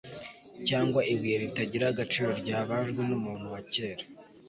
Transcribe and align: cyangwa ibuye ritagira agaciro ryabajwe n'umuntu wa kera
cyangwa 0.67 0.99
ibuye 1.11 1.35
ritagira 1.43 1.85
agaciro 1.89 2.29
ryabajwe 2.41 3.01
n'umuntu 3.09 3.45
wa 3.53 3.61
kera 3.73 4.03